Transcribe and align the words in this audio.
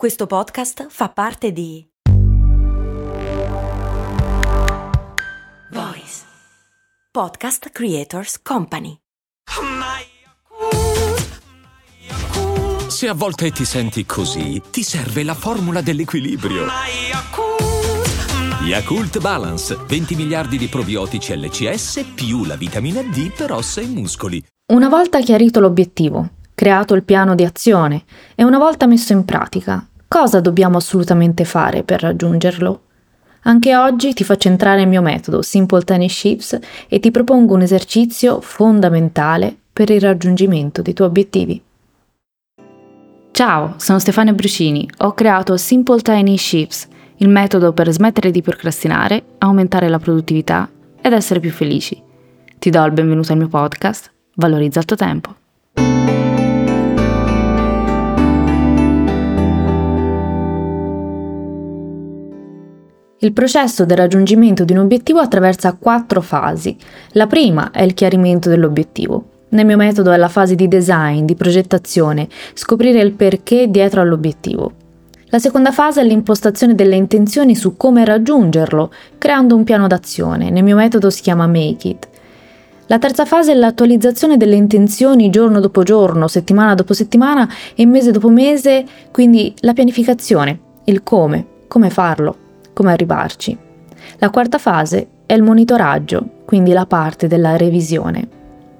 Questo 0.00 0.26
podcast 0.26 0.86
fa 0.88 1.10
parte 1.10 1.52
di 1.52 1.86
Voice 5.72 6.22
Podcast 7.12 7.68
Creators 7.68 8.40
Company. 8.40 8.96
Se 12.88 13.08
a 13.08 13.12
volte 13.12 13.50
ti 13.50 13.66
senti 13.66 14.06
così, 14.06 14.62
ti 14.70 14.82
serve 14.82 15.22
la 15.22 15.34
formula 15.34 15.82
dell'equilibrio. 15.82 16.64
Yakult 18.62 19.20
Balance, 19.20 19.76
20 19.86 20.14
miliardi 20.14 20.56
di 20.56 20.68
probiotici 20.68 21.36
LCS 21.36 22.12
più 22.14 22.46
la 22.46 22.56
vitamina 22.56 23.02
D 23.02 23.34
per 23.36 23.52
ossa 23.52 23.82
e 23.82 23.86
muscoli. 23.86 24.42
Una 24.72 24.88
volta 24.88 25.20
chiarito 25.20 25.60
l'obiettivo, 25.60 26.26
creato 26.54 26.94
il 26.94 27.04
piano 27.04 27.34
di 27.34 27.44
azione 27.44 28.04
e 28.34 28.44
una 28.44 28.58
volta 28.58 28.86
messo 28.86 29.12
in 29.12 29.26
pratica, 29.26 29.86
cosa 30.12 30.40
dobbiamo 30.40 30.76
assolutamente 30.76 31.44
fare 31.44 31.84
per 31.84 32.00
raggiungerlo? 32.00 32.80
Anche 33.42 33.76
oggi 33.76 34.12
ti 34.12 34.24
faccio 34.24 34.48
entrare 34.48 34.80
nel 34.80 34.88
mio 34.88 35.02
metodo 35.02 35.40
Simple 35.40 35.84
Tiny 35.84 36.08
Shifts 36.08 36.58
e 36.88 36.98
ti 36.98 37.12
propongo 37.12 37.54
un 37.54 37.62
esercizio 37.62 38.40
fondamentale 38.40 39.56
per 39.72 39.88
il 39.90 40.00
raggiungimento 40.00 40.82
dei 40.82 40.94
tuoi 40.94 41.06
obiettivi. 41.06 41.62
Ciao, 43.30 43.74
sono 43.76 44.00
Stefania 44.00 44.32
Brucini, 44.32 44.90
ho 44.98 45.14
creato 45.14 45.56
Simple 45.56 46.00
Tiny 46.00 46.36
Shifts, 46.36 46.88
il 47.18 47.28
metodo 47.28 47.72
per 47.72 47.88
smettere 47.92 48.32
di 48.32 48.42
procrastinare, 48.42 49.22
aumentare 49.38 49.88
la 49.88 50.00
produttività 50.00 50.68
ed 51.00 51.12
essere 51.12 51.38
più 51.38 51.52
felici. 51.52 52.02
Ti 52.58 52.68
do 52.68 52.84
il 52.84 52.90
benvenuto 52.90 53.30
al 53.30 53.38
mio 53.38 53.48
podcast, 53.48 54.10
Valorizza 54.34 54.80
il 54.80 54.84
tuo 54.86 54.96
tempo. 54.96 55.34
Il 63.22 63.34
processo 63.34 63.84
del 63.84 63.98
raggiungimento 63.98 64.64
di 64.64 64.72
un 64.72 64.78
obiettivo 64.78 65.18
attraversa 65.18 65.76
quattro 65.78 66.22
fasi. 66.22 66.74
La 67.12 67.26
prima 67.26 67.70
è 67.70 67.82
il 67.82 67.92
chiarimento 67.92 68.48
dell'obiettivo. 68.48 69.24
Nel 69.50 69.66
mio 69.66 69.76
metodo 69.76 70.10
è 70.10 70.16
la 70.16 70.30
fase 70.30 70.54
di 70.54 70.68
design, 70.68 71.26
di 71.26 71.34
progettazione, 71.34 72.26
scoprire 72.54 73.02
il 73.02 73.12
perché 73.12 73.70
dietro 73.70 74.00
all'obiettivo. 74.00 74.72
La 75.26 75.38
seconda 75.38 75.70
fase 75.70 76.00
è 76.00 76.04
l'impostazione 76.04 76.74
delle 76.74 76.96
intenzioni 76.96 77.54
su 77.54 77.76
come 77.76 78.06
raggiungerlo, 78.06 78.90
creando 79.18 79.54
un 79.54 79.64
piano 79.64 79.86
d'azione. 79.86 80.48
Nel 80.48 80.64
mio 80.64 80.76
metodo 80.76 81.10
si 81.10 81.20
chiama 81.20 81.46
Make 81.46 81.88
It. 81.88 82.08
La 82.86 82.98
terza 82.98 83.26
fase 83.26 83.52
è 83.52 83.54
l'attualizzazione 83.54 84.38
delle 84.38 84.56
intenzioni 84.56 85.28
giorno 85.28 85.60
dopo 85.60 85.82
giorno, 85.82 86.26
settimana 86.26 86.74
dopo 86.74 86.94
settimana 86.94 87.46
e 87.74 87.84
mese 87.84 88.12
dopo 88.12 88.30
mese, 88.30 88.82
quindi 89.10 89.52
la 89.58 89.74
pianificazione, 89.74 90.58
il 90.84 91.02
come, 91.02 91.44
come 91.68 91.90
farlo 91.90 92.39
come 92.80 92.92
arrivarci. 92.92 93.54
La 94.20 94.30
quarta 94.30 94.56
fase 94.56 95.06
è 95.26 95.34
il 95.34 95.42
monitoraggio, 95.42 96.24
quindi 96.46 96.72
la 96.72 96.86
parte 96.86 97.26
della 97.26 97.58
revisione. 97.58 98.26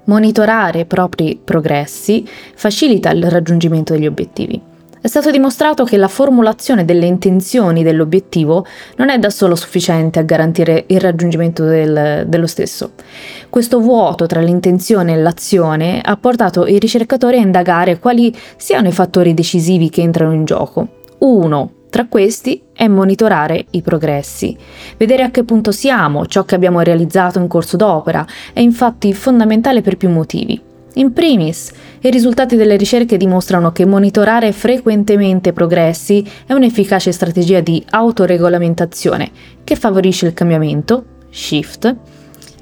Monitorare 0.05 0.79
i 0.79 0.85
propri 0.85 1.39
progressi 1.41 2.27
facilita 2.55 3.11
il 3.11 3.29
raggiungimento 3.29 3.93
degli 3.93 4.07
obiettivi. 4.07 4.59
È 4.99 5.05
stato 5.05 5.29
dimostrato 5.29 5.83
che 5.83 5.97
la 5.97 6.07
formulazione 6.07 6.83
delle 6.83 7.05
intenzioni 7.05 7.83
dell'obiettivo 7.83 8.65
non 8.95 9.09
è 9.09 9.19
da 9.19 9.29
solo 9.29 9.53
sufficiente 9.53 10.17
a 10.17 10.23
garantire 10.23 10.85
il 10.87 10.99
raggiungimento 10.99 11.63
del, 11.63 12.25
dello 12.27 12.47
stesso. 12.47 12.93
Questo 13.49 13.79
vuoto 13.79 14.25
tra 14.25 14.41
l'intenzione 14.41 15.13
e 15.13 15.17
l'azione 15.17 16.01
ha 16.03 16.17
portato 16.17 16.65
i 16.65 16.79
ricercatori 16.79 17.37
a 17.37 17.41
indagare 17.41 17.99
quali 17.99 18.35
siano 18.57 18.87
i 18.87 18.93
fattori 18.93 19.35
decisivi 19.35 19.91
che 19.91 20.01
entrano 20.01 20.33
in 20.33 20.45
gioco. 20.45 20.87
1. 21.19 21.71
Tra 21.91 22.05
questi 22.07 22.61
è 22.71 22.87
monitorare 22.87 23.65
i 23.71 23.81
progressi. 23.81 24.57
Vedere 24.95 25.23
a 25.23 25.29
che 25.29 25.43
punto 25.43 25.73
siamo, 25.73 26.25
ciò 26.25 26.45
che 26.45 26.55
abbiamo 26.55 26.79
realizzato 26.79 27.37
in 27.37 27.49
corso 27.49 27.75
d'opera, 27.75 28.25
è 28.53 28.61
infatti 28.61 29.13
fondamentale 29.13 29.81
per 29.81 29.97
più 29.97 30.09
motivi. 30.09 30.57
In 30.93 31.11
primis, 31.11 31.69
i 31.99 32.09
risultati 32.09 32.55
delle 32.55 32.77
ricerche 32.77 33.17
dimostrano 33.17 33.73
che 33.73 33.85
monitorare 33.85 34.53
frequentemente 34.53 35.51
progressi 35.51 36.25
è 36.45 36.53
un'efficace 36.53 37.11
strategia 37.11 37.59
di 37.59 37.83
autoregolamentazione 37.89 39.29
che 39.65 39.75
favorisce 39.75 40.27
il 40.27 40.33
cambiamento, 40.33 41.03
shift, 41.29 41.93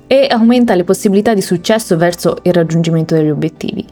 e 0.07 0.28
aumenta 0.28 0.73
le 0.73 0.84
possibilità 0.84 1.35
di 1.35 1.41
successo 1.44 1.97
verso 1.97 2.38
il 2.41 2.53
raggiungimento 2.53 3.13
degli 3.13 3.29
obiettivi 3.29 3.85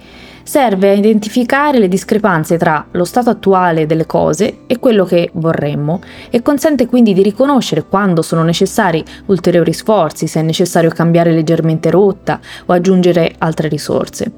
serve 0.47 0.91
a 0.91 0.93
identificare 0.93 1.77
le 1.77 1.89
discrepanze 1.89 2.57
tra 2.57 2.87
lo 2.91 3.03
stato 3.03 3.29
attuale 3.29 3.85
delle 3.85 4.05
cose 4.05 4.59
e 4.65 4.79
quello 4.79 5.03
che 5.03 5.29
vorremmo 5.33 5.99
e 6.29 6.41
consente 6.41 6.85
quindi 6.85 7.13
di 7.13 7.21
riconoscere 7.21 7.83
quando 7.83 8.21
sono 8.21 8.43
necessari 8.43 9.03
ulteriori 9.25 9.73
sforzi, 9.73 10.25
se 10.25 10.39
è 10.39 10.43
necessario 10.43 10.89
cambiare 10.89 11.33
leggermente 11.33 11.89
rotta 11.89 12.39
o 12.65 12.71
aggiungere 12.71 13.35
altre 13.39 13.67
risorse. 13.67 14.31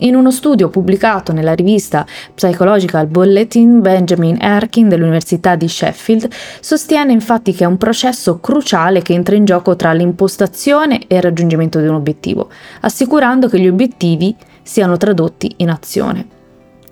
In 0.00 0.16
uno 0.16 0.30
studio 0.30 0.68
pubblicato 0.68 1.32
nella 1.32 1.54
rivista 1.54 2.04
Psychological 2.34 3.06
Bulletin, 3.06 3.80
Benjamin 3.80 4.36
Erkin 4.38 4.88
dell'Università 4.88 5.54
di 5.54 5.68
Sheffield 5.68 6.28
sostiene 6.60 7.12
infatti 7.12 7.54
che 7.54 7.64
è 7.64 7.66
un 7.66 7.78
processo 7.78 8.38
cruciale 8.38 9.00
che 9.00 9.14
entra 9.14 9.34
in 9.34 9.46
gioco 9.46 9.76
tra 9.76 9.94
l'impostazione 9.94 11.06
e 11.06 11.16
il 11.16 11.22
raggiungimento 11.22 11.80
di 11.80 11.86
un 11.86 11.94
obiettivo, 11.94 12.50
assicurando 12.80 13.48
che 13.48 13.58
gli 13.58 13.68
obiettivi 13.68 14.36
siano 14.64 14.96
tradotti 14.96 15.54
in 15.58 15.70
azione. 15.70 16.42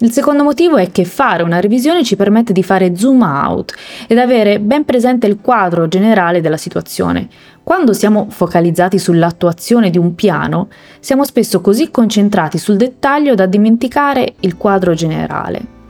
Il 0.03 0.10
secondo 0.10 0.43
motivo 0.43 0.78
è 0.78 0.91
che 0.91 1.05
fare 1.05 1.44
una 1.44 1.60
revisione 1.60 2.03
ci 2.03 2.16
permette 2.16 2.53
di 2.53 2.65
fare 2.65 2.97
zoom 2.97 3.22
out 3.22 3.72
ed 4.09 4.19
avere 4.19 4.59
ben 4.59 4.84
presente 4.84 5.28
il 5.28 5.38
quadro 5.41 5.87
generale 5.87 6.41
della 6.41 6.56
situazione. 6.56 7.28
Quando 7.62 7.93
siamo 7.93 8.27
focalizzati 8.28 8.99
sull'attuazione 8.99 9.91
di 9.91 9.99
un 9.99 10.16
piano, 10.16 10.69
siamo 10.99 11.25
spesso 11.25 11.60
così 11.60 11.93
concentrati 11.93 12.59
sul 12.59 12.77
dettaglio 12.77 13.37
da 13.37 13.47
dimenticare 13.47 14.34
il 14.41 14.56
quadro 14.56 14.93
generale. 14.94 15.81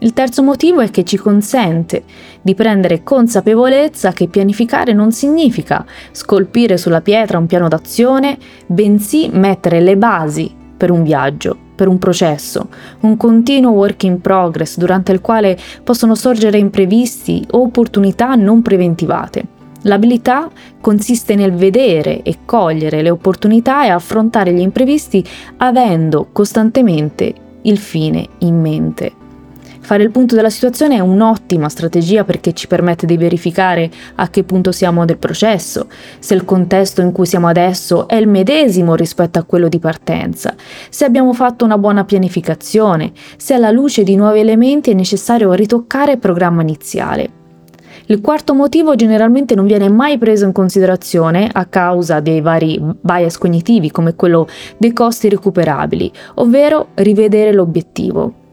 Il 0.00 0.12
terzo 0.12 0.42
motivo 0.42 0.80
è 0.80 0.90
che 0.90 1.04
ci 1.04 1.16
consente 1.16 2.02
di 2.42 2.54
prendere 2.54 3.02
consapevolezza 3.02 4.12
che 4.12 4.28
pianificare 4.28 4.92
non 4.92 5.10
significa 5.10 5.86
scolpire 6.10 6.76
sulla 6.76 7.00
pietra 7.00 7.38
un 7.38 7.46
piano 7.46 7.68
d'azione, 7.68 8.36
bensì 8.66 9.30
mettere 9.32 9.80
le 9.80 9.96
basi 9.96 10.62
per 10.76 10.90
un 10.90 11.02
viaggio, 11.02 11.56
per 11.74 11.88
un 11.88 11.98
processo, 11.98 12.68
un 13.00 13.16
continuo 13.16 13.72
work 13.72 14.04
in 14.04 14.20
progress 14.20 14.76
durante 14.76 15.12
il 15.12 15.20
quale 15.20 15.56
possono 15.82 16.14
sorgere 16.14 16.58
imprevisti 16.58 17.44
o 17.52 17.62
opportunità 17.62 18.34
non 18.34 18.62
preventivate. 18.62 19.46
L'abilità 19.82 20.48
consiste 20.80 21.34
nel 21.34 21.52
vedere 21.52 22.22
e 22.22 22.38
cogliere 22.44 23.02
le 23.02 23.10
opportunità 23.10 23.84
e 23.84 23.88
affrontare 23.88 24.52
gli 24.52 24.60
imprevisti 24.60 25.22
avendo 25.58 26.28
costantemente 26.32 27.34
il 27.62 27.78
fine 27.78 28.26
in 28.38 28.60
mente. 28.60 29.23
Fare 29.84 30.02
il 30.02 30.10
punto 30.10 30.34
della 30.34 30.48
situazione 30.48 30.96
è 30.96 31.00
un'ottima 31.00 31.68
strategia 31.68 32.24
perché 32.24 32.54
ci 32.54 32.66
permette 32.66 33.04
di 33.04 33.18
verificare 33.18 33.90
a 34.14 34.30
che 34.30 34.42
punto 34.42 34.72
siamo 34.72 35.04
del 35.04 35.18
processo, 35.18 35.88
se 36.18 36.32
il 36.32 36.46
contesto 36.46 37.02
in 37.02 37.12
cui 37.12 37.26
siamo 37.26 37.48
adesso 37.48 38.08
è 38.08 38.14
il 38.14 38.26
medesimo 38.26 38.94
rispetto 38.94 39.38
a 39.38 39.42
quello 39.42 39.68
di 39.68 39.78
partenza, 39.78 40.54
se 40.88 41.04
abbiamo 41.04 41.34
fatto 41.34 41.66
una 41.66 41.76
buona 41.76 42.04
pianificazione, 42.04 43.12
se 43.36 43.52
alla 43.52 43.70
luce 43.70 44.04
di 44.04 44.16
nuovi 44.16 44.40
elementi 44.40 44.90
è 44.90 44.94
necessario 44.94 45.52
ritoccare 45.52 46.12
il 46.12 46.18
programma 46.18 46.62
iniziale. 46.62 47.28
Il 48.06 48.22
quarto 48.22 48.54
motivo 48.54 48.94
generalmente 48.94 49.54
non 49.54 49.66
viene 49.66 49.90
mai 49.90 50.16
preso 50.16 50.46
in 50.46 50.52
considerazione 50.52 51.50
a 51.52 51.66
causa 51.66 52.20
dei 52.20 52.40
vari 52.40 52.80
bias 53.02 53.36
cognitivi 53.36 53.90
come 53.90 54.14
quello 54.14 54.48
dei 54.78 54.94
costi 54.94 55.28
recuperabili, 55.28 56.10
ovvero 56.36 56.88
rivedere 56.94 57.52
l'obiettivo. 57.52 58.43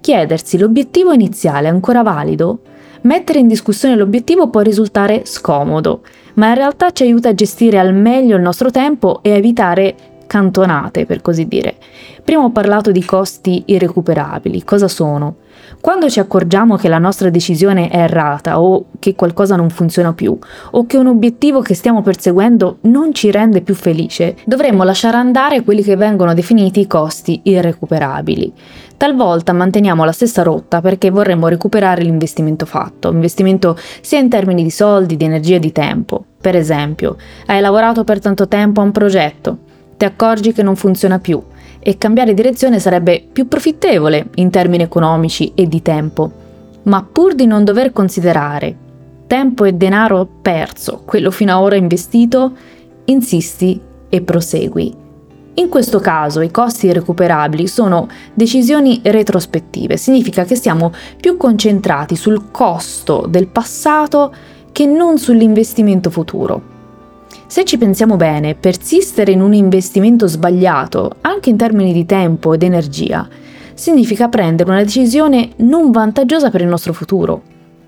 Chiedersi 0.00 0.58
l'obiettivo 0.58 1.12
iniziale 1.12 1.68
è 1.68 1.70
ancora 1.70 2.02
valido? 2.02 2.60
Mettere 3.02 3.38
in 3.38 3.48
discussione 3.48 3.96
l'obiettivo 3.96 4.48
può 4.48 4.60
risultare 4.60 5.22
scomodo, 5.24 6.02
ma 6.34 6.48
in 6.48 6.54
realtà 6.54 6.90
ci 6.90 7.04
aiuta 7.04 7.30
a 7.30 7.34
gestire 7.34 7.78
al 7.78 7.94
meglio 7.94 8.36
il 8.36 8.42
nostro 8.42 8.70
tempo 8.70 9.20
e 9.22 9.32
a 9.32 9.36
evitare 9.36 9.94
cantonate, 10.26 11.06
per 11.06 11.22
così 11.22 11.46
dire. 11.46 11.76
Prima 12.22 12.42
ho 12.42 12.50
parlato 12.50 12.90
di 12.90 13.04
costi 13.04 13.62
irrecuperabili. 13.66 14.62
Cosa 14.64 14.88
sono? 14.88 15.36
Quando 15.80 16.10
ci 16.10 16.18
accorgiamo 16.18 16.74
che 16.74 16.88
la 16.88 16.98
nostra 16.98 17.30
decisione 17.30 17.88
è 17.88 17.98
errata 17.98 18.60
o 18.60 18.86
che 18.98 19.14
qualcosa 19.14 19.54
non 19.54 19.70
funziona 19.70 20.12
più 20.12 20.36
o 20.72 20.86
che 20.86 20.96
un 20.96 21.06
obiettivo 21.06 21.60
che 21.60 21.74
stiamo 21.74 22.02
perseguendo 22.02 22.78
non 22.82 23.14
ci 23.14 23.30
rende 23.30 23.60
più 23.60 23.76
felice, 23.76 24.36
dovremmo 24.44 24.82
lasciare 24.82 25.16
andare 25.16 25.62
quelli 25.62 25.82
che 25.82 25.94
vengono 25.94 26.34
definiti 26.34 26.88
costi 26.88 27.40
irrecuperabili. 27.44 28.52
Talvolta 28.96 29.52
manteniamo 29.52 30.04
la 30.04 30.10
stessa 30.10 30.42
rotta 30.42 30.80
perché 30.80 31.10
vorremmo 31.10 31.46
recuperare 31.46 32.02
l'investimento 32.02 32.66
fatto, 32.66 33.12
investimento 33.12 33.78
sia 34.00 34.18
in 34.18 34.28
termini 34.28 34.64
di 34.64 34.70
soldi, 34.70 35.16
di 35.16 35.24
energia 35.24 35.56
e 35.56 35.60
di 35.60 35.70
tempo. 35.70 36.24
Per 36.40 36.56
esempio, 36.56 37.16
hai 37.46 37.60
lavorato 37.60 38.02
per 38.02 38.18
tanto 38.18 38.48
tempo 38.48 38.80
a 38.80 38.84
un 38.84 38.90
progetto, 38.90 39.58
ti 39.96 40.04
accorgi 40.04 40.52
che 40.52 40.64
non 40.64 40.74
funziona 40.74 41.20
più 41.20 41.40
e 41.78 41.98
cambiare 41.98 42.34
direzione 42.34 42.78
sarebbe 42.78 43.26
più 43.32 43.48
profittevole 43.48 44.28
in 44.36 44.50
termini 44.50 44.82
economici 44.82 45.52
e 45.54 45.66
di 45.66 45.82
tempo. 45.82 46.30
Ma 46.84 47.06
pur 47.10 47.34
di 47.34 47.46
non 47.46 47.64
dover 47.64 47.92
considerare 47.92 48.76
tempo 49.26 49.64
e 49.64 49.74
denaro 49.74 50.26
perso, 50.40 51.02
quello 51.04 51.30
fino 51.30 51.54
ad 51.54 51.62
ora 51.62 51.76
investito, 51.76 52.52
insisti 53.04 53.80
e 54.08 54.22
prosegui. 54.22 55.06
In 55.54 55.68
questo 55.68 55.98
caso 55.98 56.40
i 56.40 56.50
costi 56.50 56.92
recuperabili 56.92 57.66
sono 57.66 58.08
decisioni 58.32 59.00
retrospettive, 59.02 59.96
significa 59.96 60.44
che 60.44 60.54
siamo 60.54 60.92
più 61.20 61.36
concentrati 61.36 62.16
sul 62.16 62.50
costo 62.50 63.26
del 63.28 63.48
passato 63.48 64.32
che 64.72 64.86
non 64.86 65.18
sull'investimento 65.18 66.10
futuro. 66.10 66.76
Se 67.50 67.64
ci 67.64 67.78
pensiamo 67.78 68.16
bene, 68.16 68.54
persistere 68.54 69.32
in 69.32 69.40
un 69.40 69.54
investimento 69.54 70.26
sbagliato, 70.26 71.16
anche 71.22 71.48
in 71.48 71.56
termini 71.56 71.94
di 71.94 72.04
tempo 72.04 72.52
ed 72.52 72.62
energia, 72.62 73.26
significa 73.72 74.28
prendere 74.28 74.68
una 74.68 74.82
decisione 74.82 75.52
non 75.56 75.90
vantaggiosa 75.90 76.50
per 76.50 76.60
il 76.60 76.66
nostro 76.66 76.92
futuro. 76.92 77.40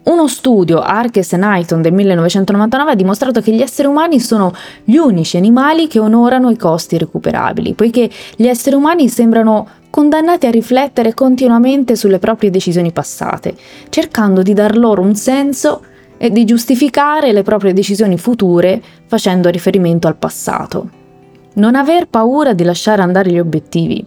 Uno 0.04 0.28
studio, 0.28 0.80
Arches 0.80 1.34
e 1.34 1.36
Knighton 1.36 1.82
del 1.82 1.92
1999, 1.92 2.90
ha 2.90 2.94
dimostrato 2.94 3.42
che 3.42 3.52
gli 3.52 3.60
esseri 3.60 3.86
umani 3.86 4.18
sono 4.18 4.50
gli 4.82 4.96
unici 4.96 5.36
animali 5.36 5.88
che 5.88 5.98
onorano 5.98 6.48
i 6.48 6.56
costi 6.56 6.96
recuperabili, 6.96 7.74
poiché 7.74 8.08
gli 8.36 8.46
esseri 8.46 8.76
umani 8.76 9.10
sembrano 9.10 9.68
condannati 9.90 10.46
a 10.46 10.50
riflettere 10.50 11.12
continuamente 11.12 11.96
sulle 11.96 12.18
proprie 12.18 12.48
decisioni 12.48 12.92
passate, 12.92 13.54
cercando 13.90 14.40
di 14.40 14.54
dar 14.54 14.74
loro 14.78 15.02
un 15.02 15.14
senso 15.14 15.82
e 16.22 16.28
di 16.28 16.44
giustificare 16.44 17.32
le 17.32 17.42
proprie 17.42 17.72
decisioni 17.72 18.18
future 18.18 18.78
facendo 19.06 19.48
riferimento 19.48 20.06
al 20.06 20.16
passato. 20.16 20.90
Non 21.54 21.74
aver 21.74 22.08
paura 22.08 22.52
di 22.52 22.62
lasciare 22.62 23.00
andare 23.00 23.30
gli 23.30 23.38
obiettivi. 23.38 24.04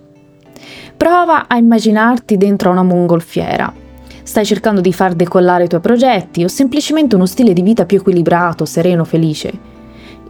Prova 0.95 1.48
a 1.48 1.57
immaginarti 1.57 2.38
dentro 2.38 2.69
una 2.69 2.83
mongolfiera. 2.83 3.74
Stai 4.21 4.45
cercando 4.45 4.80
di 4.80 4.94
far 4.94 5.15
decollare 5.15 5.63
i 5.63 5.68
tuoi 5.68 5.81
progetti 5.81 6.44
o 6.44 6.48
semplicemente 6.48 7.15
uno 7.15 7.25
stile 7.25 7.51
di 7.51 7.63
vita 7.63 7.88
più 7.88 7.98
equilibrato, 7.98 8.66
sereno, 8.66 9.06
felice. 9.06 9.71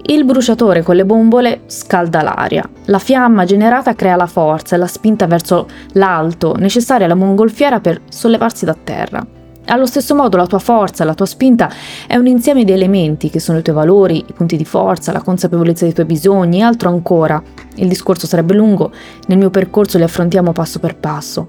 Il 0.06 0.24
bruciatore 0.24 0.83
con 0.83 0.95
le 0.95 1.03
bombole 1.03 1.63
scalda 1.65 2.21
l'aria. 2.21 2.68
La 2.86 3.00
fiamma 3.00 3.44
generata 3.44 3.94
crea 3.94 4.15
la 4.15 4.25
forza 4.25 4.75
e 4.75 4.79
la 4.79 4.88
spinta 4.88 5.27
verso 5.27 5.68
l'alto 5.91 6.56
necessaria 6.56 7.06
alla 7.06 7.15
mongolfiera 7.15 7.81
per 7.81 8.00
sollevarsi 8.07 8.63
da 8.63 8.75
terra. 8.81 9.43
Allo 9.68 9.86
stesso 9.86 10.13
modo 10.13 10.36
la 10.36 10.45
tua 10.45 10.60
forza, 10.60 11.06
la 11.06 11.13
tua 11.13 11.25
spinta 11.25 11.71
è 12.06 12.18
un 12.18 12.27
insieme 12.27 12.65
di 12.65 12.74
elementi 12.74 13.30
che 13.30 13.39
sono 13.39 13.60
i 13.60 13.62
tuoi 13.62 13.75
valori, 13.75 14.18
i 14.27 14.33
punti 14.33 14.57
di 14.57 14.65
forza, 14.65 15.13
la 15.13 15.21
consapevolezza 15.21 15.86
dei 15.86 15.94
tuoi 15.94 16.06
bisogni 16.06 16.60
e 16.60 16.63
altro 16.63 16.89
ancora. 16.89 17.42
Il 17.75 17.88
discorso 17.88 18.27
sarebbe 18.27 18.56
lungo, 18.56 18.92
nel 19.27 19.38
mio 19.38 19.50
percorso 19.50 19.98
li 19.98 20.04
affrontiamo 20.04 20.51
passo 20.51 20.80
per 20.80 20.98
passo. 20.98 21.48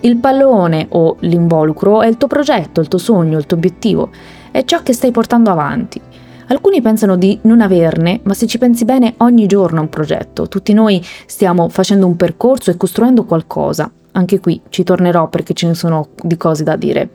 Il 0.00 0.18
pallone 0.18 0.86
o 0.90 1.16
l'involucro 1.20 2.02
è 2.02 2.06
il 2.06 2.16
tuo 2.16 2.28
progetto, 2.28 2.80
il 2.80 2.86
tuo 2.86 2.98
sogno, 2.98 3.36
il 3.36 3.46
tuo 3.46 3.56
obiettivo, 3.56 4.10
è 4.52 4.64
ciò 4.64 4.82
che 4.82 4.92
stai 4.92 5.10
portando 5.10 5.50
avanti. 5.50 6.00
Alcuni 6.48 6.80
pensano 6.80 7.16
di 7.16 7.40
non 7.42 7.60
averne, 7.60 8.20
ma 8.22 8.34
se 8.34 8.46
ci 8.46 8.58
pensi 8.58 8.84
bene 8.84 9.14
ogni 9.18 9.46
giorno 9.46 9.78
è 9.78 9.82
un 9.82 9.88
progetto, 9.88 10.46
tutti 10.46 10.72
noi 10.72 11.04
stiamo 11.26 11.68
facendo 11.68 12.06
un 12.06 12.14
percorso 12.14 12.70
e 12.70 12.76
costruendo 12.76 13.24
qualcosa. 13.24 13.90
Anche 14.12 14.38
qui 14.38 14.62
ci 14.68 14.84
tornerò 14.84 15.28
perché 15.28 15.52
ce 15.52 15.66
ne 15.66 15.74
sono 15.74 16.10
di 16.22 16.36
cose 16.36 16.62
da 16.62 16.76
dire. 16.76 17.10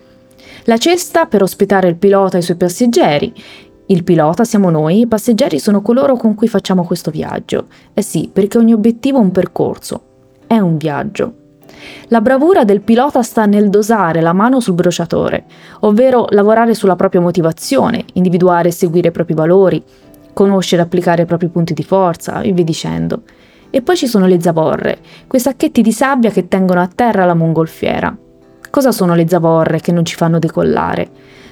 La 0.66 0.78
cesta 0.78 1.26
per 1.26 1.42
ospitare 1.42 1.88
il 1.88 1.96
pilota 1.96 2.38
e 2.38 2.40
i 2.40 2.44
suoi 2.44 2.58
passeggeri. 2.58 3.34
Il 3.88 4.04
pilota 4.04 4.44
siamo 4.44 4.70
noi, 4.70 5.02
i 5.02 5.08
passeggeri 5.08 5.60
sono 5.60 5.82
coloro 5.82 6.16
con 6.16 6.36
cui 6.36 6.48
facciamo 6.48 6.84
questo 6.84 7.12
viaggio. 7.12 7.66
Eh 7.94 8.02
sì, 8.02 8.30
perché 8.32 8.58
ogni 8.58 8.74
obiettivo 8.74 9.18
è 9.18 9.22
un 9.22 9.32
percorso, 9.32 10.02
è 10.48 10.58
un 10.60 10.78
viaggio. 10.78 11.34
La 12.08 12.22
bravura 12.22 12.64
del 12.64 12.82
pilota 12.82 13.22
sta 13.24 13.46
nel 13.46 13.70
dosare 13.70 14.22
la 14.22 14.34
mano 14.34 14.60
sul 14.60 14.76
bruciatore, 14.76 15.46
ovvero 15.82 16.28
lavorare 16.30 16.74
sulla 16.74 16.96
propria 16.96 17.22
motivazione, 17.22 18.06
individuare 18.14 18.70
e 18.70 18.74
seguire 18.74 19.10
i 19.10 19.12
propri 19.12 19.34
valori, 19.34 19.84
conoscere 20.34 20.82
e 20.82 20.86
applicare 20.86 21.24
i 21.24 21.26
propri 21.26 21.48
punti 21.48 21.74
di 21.74 21.84
forza 21.84 22.42
e 22.42 22.52
via 22.52 22.64
dicendo. 22.64 23.24
E 23.70 23.82
poi 23.82 23.96
ci 23.96 24.08
sono 24.08 24.28
le 24.28 24.40
zavorre, 24.42 25.00
quei 25.28 25.42
sacchetti 25.42 25.82
di 25.82 25.92
sabbia 25.92 26.30
che 26.30 26.48
tengono 26.48 26.82
a 26.82 26.90
terra 26.94 27.26
la 27.26 27.34
mongolfiera. 27.34 28.16
Cosa 28.72 28.94
sono 28.94 29.16
le 29.16 29.28
zavorre 29.28 29.82
che 29.82 29.92
non 29.92 30.06
ci 30.06 30.16
fanno 30.16 30.40
decollare? 30.40 31.10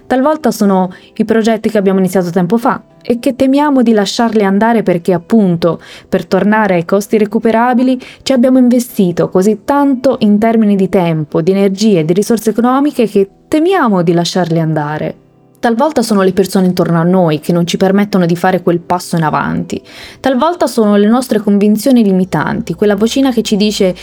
Talvolta 0.07 0.51
sono 0.51 0.91
i 1.17 1.25
progetti 1.25 1.69
che 1.69 1.77
abbiamo 1.77 1.99
iniziato 1.99 2.29
tempo 2.29 2.57
fa 2.57 2.81
e 3.01 3.19
che 3.19 3.35
temiamo 3.35 3.83
di 3.83 3.91
lasciarli 3.91 4.43
andare 4.43 4.83
perché 4.83 5.11
appunto 5.11 5.81
per 6.07 6.25
tornare 6.25 6.75
ai 6.75 6.85
costi 6.85 7.17
recuperabili 7.17 7.99
ci 8.23 8.31
abbiamo 8.31 8.57
investito 8.57 9.27
così 9.27 9.59
tanto 9.65 10.15
in 10.21 10.39
termini 10.39 10.77
di 10.77 10.87
tempo, 10.87 11.41
di 11.41 11.51
energie, 11.51 12.05
di 12.05 12.13
risorse 12.13 12.51
economiche 12.51 13.05
che 13.05 13.29
temiamo 13.49 14.01
di 14.01 14.13
lasciarli 14.13 14.59
andare. 14.59 15.15
Talvolta 15.59 16.01
sono 16.01 16.21
le 16.21 16.31
persone 16.31 16.67
intorno 16.67 17.01
a 17.01 17.03
noi 17.03 17.41
che 17.41 17.51
non 17.51 17.67
ci 17.67 17.75
permettono 17.75 18.25
di 18.25 18.37
fare 18.37 18.63
quel 18.63 18.79
passo 18.79 19.17
in 19.17 19.23
avanti. 19.23 19.81
Talvolta 20.21 20.67
sono 20.67 20.95
le 20.95 21.07
nostre 21.07 21.39
convinzioni 21.39 22.01
limitanti, 22.01 22.75
quella 22.75 22.95
vocina 22.95 23.33
che 23.33 23.41
ci 23.41 23.57
dice 23.57 23.93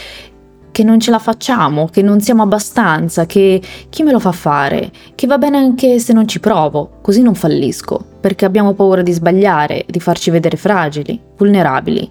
che 0.76 0.84
non 0.84 1.00
ce 1.00 1.11
la 1.11 1.19
facciamo, 1.19 1.88
che 1.90 2.02
non 2.02 2.20
siamo 2.20 2.43
abbastanza, 2.43 3.25
che 3.25 3.62
chi 3.88 4.02
me 4.02 4.12
lo 4.12 4.19
fa 4.19 4.32
fare, 4.32 4.90
che 5.14 5.26
va 5.26 5.38
bene 5.38 5.56
anche 5.56 5.99
se 5.99 6.12
non 6.12 6.28
ci 6.28 6.38
provo, 6.38 6.99
così 7.00 7.23
non 7.23 7.34
fallisco, 7.34 7.99
perché 8.20 8.44
abbiamo 8.44 8.75
paura 8.75 9.00
di 9.00 9.11
sbagliare, 9.11 9.87
di 9.88 10.00
farci 10.00 10.28
vedere 10.31 10.58
fragili, 10.58 11.19
vulnerabili. 11.34 12.11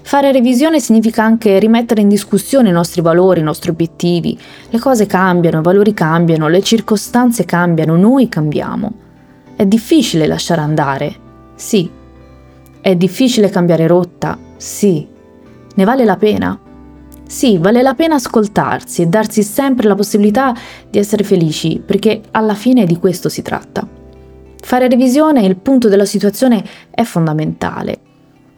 Fare 0.00 0.32
revisione 0.32 0.80
significa 0.80 1.22
anche 1.22 1.58
rimettere 1.58 2.00
in 2.00 2.08
discussione 2.08 2.70
i 2.70 2.72
nostri 2.72 3.02
valori, 3.02 3.40
i 3.40 3.42
nostri 3.42 3.68
obiettivi. 3.68 4.38
Le 4.70 4.78
cose 4.78 5.04
cambiano, 5.04 5.58
i 5.58 5.62
valori 5.62 5.92
cambiano, 5.92 6.48
le 6.48 6.62
circostanze 6.62 7.44
cambiano, 7.44 7.96
noi 7.96 8.30
cambiamo. 8.30 8.92
È 9.54 9.66
difficile 9.66 10.26
lasciare 10.26 10.62
andare? 10.62 11.14
Sì. 11.54 11.90
È 12.80 12.96
difficile 12.96 13.50
cambiare 13.50 13.86
rotta? 13.86 14.38
Sì. 14.56 15.06
Ne 15.74 15.84
vale 15.84 16.06
la 16.06 16.16
pena? 16.16 16.58
Sì, 17.30 17.58
vale 17.58 17.80
la 17.80 17.94
pena 17.94 18.16
ascoltarsi 18.16 19.02
e 19.02 19.06
darsi 19.06 19.44
sempre 19.44 19.86
la 19.86 19.94
possibilità 19.94 20.52
di 20.90 20.98
essere 20.98 21.22
felici, 21.22 21.80
perché 21.80 22.22
alla 22.32 22.54
fine 22.54 22.84
di 22.86 22.98
questo 22.98 23.28
si 23.28 23.40
tratta. 23.40 23.86
Fare 24.60 24.88
revisione, 24.88 25.46
il 25.46 25.54
punto 25.54 25.88
della 25.88 26.04
situazione 26.04 26.64
è 26.90 27.04
fondamentale. 27.04 28.00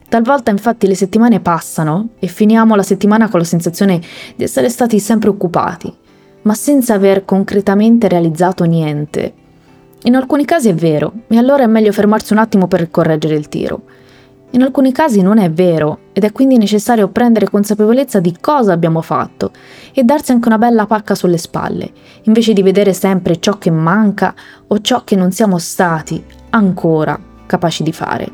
Talvolta 0.09 0.51
infatti 0.51 0.87
le 0.87 0.95
settimane 0.95 1.41
passano 1.41 2.13
e 2.19 2.29
finiamo 2.29 2.75
la 2.75 2.83
settimana 2.83 3.29
con 3.29 3.41
la 3.41 3.45
sensazione 3.45 4.01
di 4.35 4.43
essere 4.43 4.71
stati 4.71 4.99
sempre 4.99 5.29
occupati, 5.29 5.95
ma 6.41 6.55
senza 6.55 6.95
aver 6.95 7.27
concretamente 7.27 8.09
realizzato 8.09 8.65
niente. 8.65 9.35
In 10.05 10.17
alcuni 10.17 10.47
casi 10.47 10.71
è 10.71 10.75
vero, 10.75 11.13
e 11.29 11.37
allora 11.37 11.65
è 11.65 11.67
meglio 11.67 11.93
fermarsi 11.93 12.33
un 12.33 12.39
attimo 12.39 12.69
per 12.69 12.91
correggere 12.91 13.35
il 13.35 13.51
tiro. 13.51 13.83
In 14.55 14.63
alcuni 14.63 14.93
casi 14.93 15.23
non 15.23 15.39
è 15.39 15.51
vero 15.51 16.11
ed 16.13 16.25
è 16.25 16.33
quindi 16.33 16.59
necessario 16.59 17.09
prendere 17.09 17.49
consapevolezza 17.49 18.21
di 18.21 18.37
cosa 18.39 18.75
abbiamo 18.75 19.01
fatto 19.01 19.51
e 19.95 20.05
darsi 20.05 20.33
anche 20.33 20.49
una 20.49 20.59
bella 20.59 20.85
pacca 20.85 21.15
sulle 21.15 21.39
spalle, 21.39 21.91
invece 22.25 22.53
di 22.53 22.63
vedere 22.63 22.93
sempre 22.93 23.41
ciò 23.41 23.57
che 23.57 23.71
manca 23.71 24.35
o 24.67 24.81
ciò 24.83 25.05
che 25.05 25.17
non 25.17 25.33
siamo 25.33 25.57
stati 25.57 26.23
ancora 26.51 27.19
capaci 27.47 27.83
di 27.83 27.93
fare. 27.93 28.31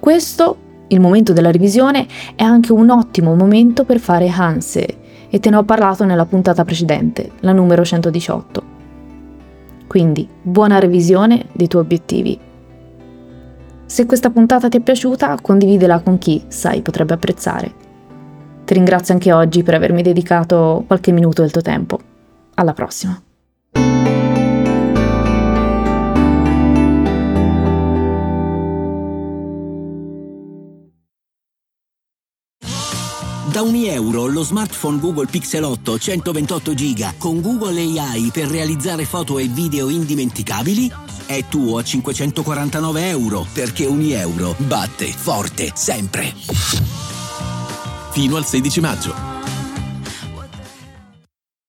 Questo, 0.00 0.56
il 0.88 0.98
momento 1.00 1.32
della 1.32 1.52
revisione, 1.52 2.08
è 2.34 2.42
anche 2.42 2.72
un 2.72 2.90
ottimo 2.90 3.36
momento 3.36 3.84
per 3.84 4.00
fare 4.00 4.28
Hanse 4.28 4.98
e 5.30 5.38
te 5.38 5.48
ne 5.48 5.56
ho 5.56 5.62
parlato 5.62 6.04
nella 6.04 6.26
puntata 6.26 6.64
precedente, 6.64 7.30
la 7.40 7.52
numero 7.52 7.84
118. 7.84 8.62
Quindi, 9.86 10.28
buona 10.42 10.80
revisione 10.80 11.46
dei 11.52 11.68
tuoi 11.68 11.82
obiettivi. 11.82 12.52
Se 13.94 14.06
questa 14.06 14.28
puntata 14.30 14.68
ti 14.68 14.78
è 14.78 14.80
piaciuta, 14.80 15.38
condividela 15.40 16.00
con 16.00 16.18
chi 16.18 16.42
sai 16.48 16.82
potrebbe 16.82 17.14
apprezzare. 17.14 17.72
Ti 18.64 18.74
ringrazio 18.74 19.14
anche 19.14 19.32
oggi 19.32 19.62
per 19.62 19.74
avermi 19.74 20.02
dedicato 20.02 20.82
qualche 20.84 21.12
minuto 21.12 21.42
del 21.42 21.52
tuo 21.52 21.60
tempo. 21.60 22.00
Alla 22.54 22.72
prossima. 22.72 23.22
Da 33.52 33.62
ogni 33.62 33.86
euro 33.86 34.26
lo 34.26 34.42
smartphone 34.42 34.98
Google 34.98 35.26
Pixel 35.26 35.62
8 35.62 35.98
128 35.98 36.74
GB 36.74 37.16
con 37.16 37.40
Google 37.40 37.80
AI 37.80 38.30
per 38.32 38.48
realizzare 38.48 39.04
foto 39.04 39.38
e 39.38 39.46
video 39.46 39.88
indimenticabili 39.88 41.03
è 41.26 41.44
tuo 41.48 41.78
a 41.78 41.82
549 41.82 43.08
euro 43.08 43.46
perché 43.52 43.86
ogni 43.86 44.12
euro 44.12 44.54
batte 44.58 45.06
forte 45.06 45.72
sempre. 45.74 46.34
Fino 48.10 48.36
al 48.36 48.46
16 48.46 48.80
maggio. 48.80 49.33